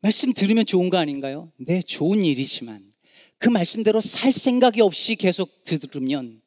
말씀 0.00 0.34
들으면 0.34 0.66
좋은 0.66 0.90
거 0.90 0.98
아닌가요? 0.98 1.50
네, 1.56 1.80
좋은 1.80 2.26
일이지만 2.26 2.91
그 3.42 3.48
말씀대로 3.48 4.00
살 4.00 4.32
생각이 4.32 4.80
없이 4.82 5.16
계속 5.16 5.64
들으면 5.64 6.40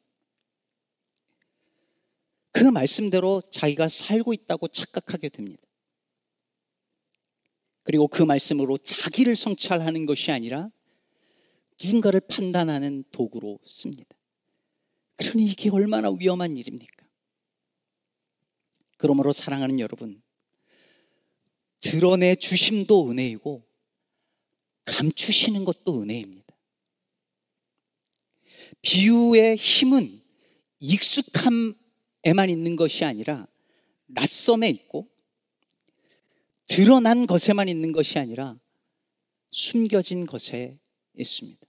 그 2.52 2.64
말씀대로 2.64 3.42
자기가 3.50 3.88
살고 3.88 4.32
있다고 4.32 4.68
착각하게 4.68 5.28
됩니다. 5.28 5.62
그리고 7.82 8.08
그 8.08 8.22
말씀으로 8.22 8.78
자기를 8.78 9.36
성찰하는 9.36 10.06
것이 10.06 10.32
아니라 10.32 10.70
누군가를 11.84 12.20
판단하는 12.20 13.04
도구로 13.12 13.58
씁니다. 13.66 14.16
그러니 15.16 15.44
이게 15.44 15.68
얼마나 15.68 16.10
위험한 16.10 16.56
일입니까? 16.56 17.06
그러므로 18.96 19.32
사랑하는 19.32 19.80
여러분, 19.80 20.22
드러내 21.80 22.36
주심도 22.36 23.10
은혜이고 23.10 23.62
감추시는 24.86 25.66
것도 25.66 26.00
은혜입니다. 26.00 26.45
비유의 28.82 29.56
힘은 29.56 30.22
익숙함에만 30.78 32.48
있는 32.48 32.76
것이 32.76 33.04
아니라 33.04 33.46
낯섦에 34.06 34.68
있고 34.70 35.08
드러난 36.68 37.26
것에만 37.26 37.68
있는 37.68 37.92
것이 37.92 38.18
아니라 38.18 38.58
숨겨진 39.50 40.26
것에 40.26 40.78
있습니다. 41.16 41.66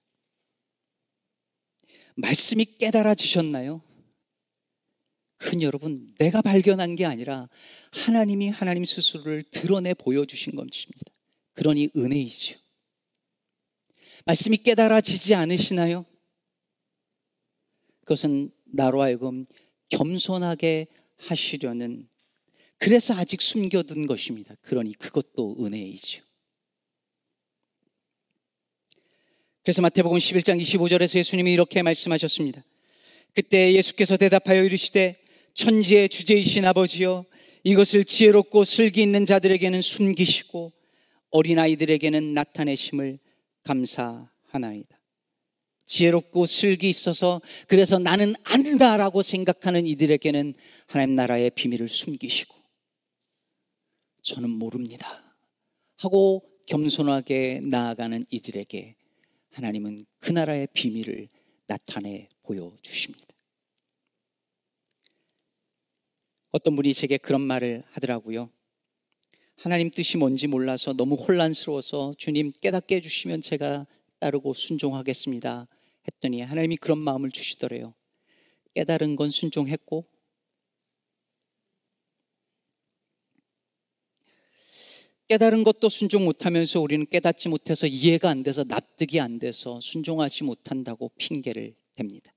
말씀이 2.16 2.66
깨달아지셨나요? 2.80 3.82
큰 5.38 5.62
여러분, 5.62 6.16
내가 6.18 6.42
발견한 6.42 6.96
게 6.96 7.06
아니라 7.06 7.48
하나님이 7.92 8.50
하나님 8.50 8.86
스스로를 8.86 9.44
드러내 9.52 9.94
보여주신 9.94 10.56
것입니다. 10.56 11.12
그러니 11.54 11.90
은혜이죠. 11.96 12.60
말씀이 14.26 14.58
깨달아지지 14.58 15.36
않으시나요? 15.36 16.06
그것은 18.08 18.52
나로 18.64 19.02
하여금 19.02 19.46
겸손하게 19.90 20.88
하시려는 21.18 22.08
그래서 22.78 23.14
아직 23.14 23.42
숨겨둔 23.42 24.08
것입니다. 24.08 24.56
그러니 24.62 24.94
그것도 24.94 25.58
은혜이죠. 25.60 26.24
그래서 29.62 29.82
마태복음 29.82 30.18
11장 30.18 30.62
25절에서 30.62 31.18
예수님이 31.20 31.52
이렇게 31.52 31.82
말씀하셨습니다. 31.82 32.64
그때 33.34 33.74
예수께서 33.74 34.16
대답하여 34.16 34.64
이르시되 34.64 35.18
천지의 35.54 36.08
주제이신 36.08 36.64
아버지여 36.64 37.26
이것을 37.64 38.06
지혜롭고 38.06 38.64
슬기 38.64 39.02
있는 39.02 39.26
자들에게는 39.26 39.82
숨기시고 39.82 40.72
어린아이들에게는 41.32 42.34
나타내심을 42.34 43.20
감사하나이다. 43.64 44.97
지혜롭고 45.88 46.46
슬기 46.46 46.90
있어서 46.90 47.42
그래서 47.68 47.98
나는 47.98 48.36
안다라고 48.44 49.24
생각하는 49.24 49.88
이들에게는 49.88 50.54
하나님 50.86 51.16
나라의 51.16 51.50
비밀을 51.52 51.88
숨기시고 51.88 52.56
저는 54.22 54.50
모릅니다. 54.50 55.24
하고 55.96 56.44
겸손하게 56.68 57.62
나아가는 57.64 58.26
이들에게 58.30 58.96
하나님은 59.54 60.06
그 60.20 60.32
나라의 60.32 60.68
비밀을 60.74 61.30
나타내 61.66 62.30
보여주십니다. 62.44 63.26
어떤 66.52 66.76
분이 66.76 66.94
제게 66.94 67.18
그런 67.18 67.42
말을 67.42 67.84
하더라고요. 67.92 68.50
하나님 69.56 69.90
뜻이 69.90 70.18
뭔지 70.18 70.48
몰라서 70.48 70.94
너무 70.94 71.16
혼란스러워서 71.16 72.16
주님 72.18 72.52
깨닫게 72.62 72.98
해주시면 72.98 73.42
제가 73.42 73.88
따르고 74.20 74.54
순종하겠습니다. 74.54 75.68
했더니 76.08 76.42
하나님이 76.42 76.78
그런 76.78 76.98
마음을 77.00 77.32
주시더래요. 77.32 77.94
깨달은 78.74 79.16
건 79.16 79.30
순종했고 79.30 80.06
깨달은 85.28 85.66
것도 85.66 85.90
순종 85.90 86.24
못하면서 86.24 86.80
우리는 86.80 87.06
깨닫지 87.06 87.50
못해서 87.50 87.86
이해가 87.86 88.30
안 88.30 88.44
돼서 88.44 88.64
납득이 88.64 89.20
안 89.20 89.40
돼서 89.40 89.80
순종하지 89.82 90.46
못한다고 90.46 91.12
핑계를 91.18 91.76
댑니다. 91.98 92.32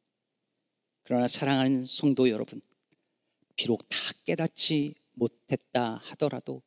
그러나 1.05 1.29
사랑하는 1.29 1.85
성도 1.85 2.29
여러분, 2.29 2.61
비록 3.55 3.89
다 3.89 3.97
깨닫지 4.25 4.95
못했다 5.13 6.01
하더라도 6.03 6.63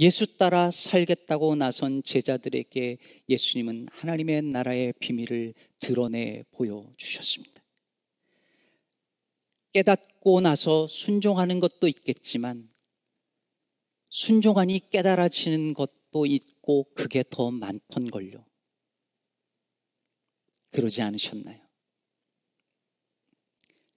예수 0.00 0.38
따라 0.38 0.70
살겠다고 0.70 1.56
나선 1.56 2.02
제자들에게 2.02 2.96
예수님은 3.28 3.88
하나님의 3.92 4.40
나라의 4.42 4.94
비밀을 4.98 5.52
드러내 5.78 6.42
보여주셨습니다. 6.52 7.62
깨닫고 9.72 10.40
나서 10.40 10.86
순종하는 10.86 11.60
것도 11.60 11.86
있겠지만 11.86 12.72
순종하니 14.08 14.88
깨달아지는 14.90 15.74
것도 15.74 16.24
있고 16.24 16.92
그게 16.94 17.22
더 17.28 17.50
많던걸요. 17.50 18.42
그러지 20.70 21.02
않으셨나요? 21.02 21.60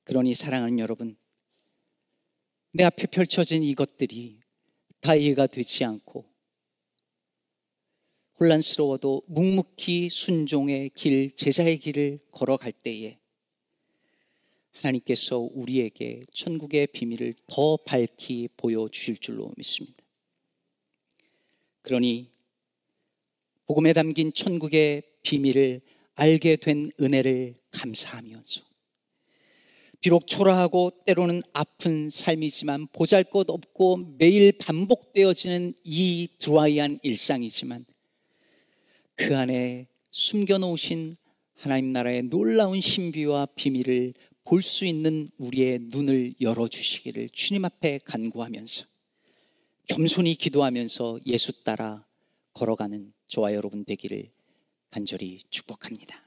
그러니 0.03 0.33
사랑하는 0.33 0.79
여러분, 0.79 1.15
내 2.73 2.83
앞에 2.83 3.07
펼쳐진 3.07 3.63
이것들이 3.63 4.42
다 5.03 5.15
이해가 5.15 5.47
되지 5.47 5.83
않고 5.83 6.23
혼란스러워도 8.39 9.23
묵묵히 9.27 10.09
순종의 10.09 10.91
길, 10.95 11.29
제자의 11.35 11.77
길을 11.77 12.19
걸어갈 12.31 12.71
때에 12.71 13.19
하나님께서 14.71 15.39
우리에게 15.39 16.21
천국의 16.33 16.87
비밀을 16.87 17.35
더 17.47 17.75
밝히 17.75 18.47
보여주실 18.55 19.17
줄로 19.17 19.51
믿습니다. 19.57 20.01
그러니 21.81 22.31
복음에 23.65 23.91
담긴 23.91 24.31
천국의 24.31 25.03
비밀을 25.21 25.81
알게 26.15 26.55
된 26.55 26.85
은혜를 27.01 27.55
감사하면서 27.71 28.72
비록 30.03 30.27
초라하고 30.27 30.91
때로는 31.05 31.43
아픈 31.53 32.09
삶이지만 32.09 32.87
보잘 32.91 33.23
것 33.23 33.49
없고 33.49 34.15
매일 34.17 34.51
반복되어지는 34.51 35.75
이 35.85 36.27
드라이한 36.39 36.99
일상이지만 37.03 37.85
그 39.15 39.37
안에 39.37 39.87
숨겨놓으신 40.11 41.15
하나님 41.55 41.93
나라의 41.93 42.23
놀라운 42.23 42.81
신비와 42.81 43.47
비밀을 43.55 44.13
볼 44.43 44.61
수 44.61 44.85
있는 44.85 45.29
우리의 45.37 45.79
눈을 45.83 46.33
열어주시기를 46.41 47.29
주님 47.29 47.63
앞에 47.63 47.99
간구하면서 48.03 48.85
겸손히 49.87 50.35
기도하면서 50.35 51.21
예수 51.27 51.63
따라 51.63 52.05
걸어가는 52.51 53.13
저와 53.27 53.53
여러분 53.53 53.85
되기를 53.85 54.29
간절히 54.91 55.39
축복합니다. 55.49 56.22